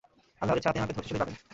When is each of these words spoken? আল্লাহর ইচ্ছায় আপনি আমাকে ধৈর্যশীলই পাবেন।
আল্লাহর 0.41 0.57
ইচ্ছায় 0.59 0.71
আপনি 0.71 0.81
আমাকে 0.81 0.95
ধৈর্যশীলই 0.97 1.21
পাবেন। 1.21 1.35